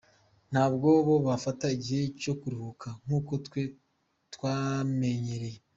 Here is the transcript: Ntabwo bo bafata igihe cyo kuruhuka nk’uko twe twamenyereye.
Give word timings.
Ntabwo 0.51 0.87
bo 1.05 1.15
bafata 1.27 1.65
igihe 1.77 2.03
cyo 2.21 2.33
kuruhuka 2.39 2.87
nk’uko 3.03 3.33
twe 3.45 3.61
twamenyereye. 4.33 5.59